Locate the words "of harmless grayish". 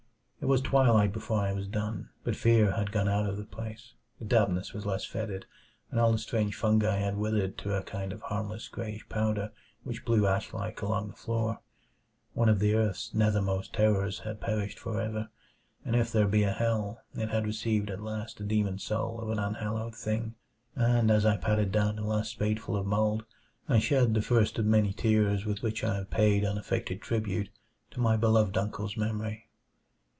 8.11-9.07